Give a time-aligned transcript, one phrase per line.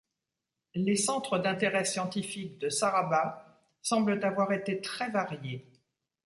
[0.73, 5.69] Les centres d'intérêts scientifiques de Sarrabat semblent avoir été très variés.